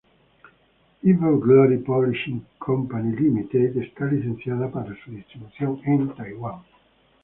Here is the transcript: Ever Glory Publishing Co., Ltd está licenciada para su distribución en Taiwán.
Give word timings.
Ever 1.05 1.37
Glory 1.37 1.77
Publishing 1.77 2.43
Co., 2.57 2.89
Ltd 2.89 3.77
está 3.83 4.05
licenciada 4.07 4.71
para 4.71 4.95
su 5.05 5.11
distribución 5.11 5.79
en 5.85 6.09
Taiwán. 6.15 6.63